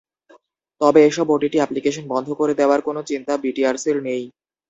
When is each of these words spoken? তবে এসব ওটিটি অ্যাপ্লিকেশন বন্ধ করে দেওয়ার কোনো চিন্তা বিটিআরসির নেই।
তবে 0.81 0.99
এসব 1.09 1.27
ওটিটি 1.31 1.57
অ্যাপ্লিকেশন 1.59 2.03
বন্ধ 2.13 2.27
করে 2.39 2.53
দেওয়ার 2.59 2.79
কোনো 2.87 3.01
চিন্তা 3.09 3.33
বিটিআরসির 3.43 3.97
নেই। 4.07 4.23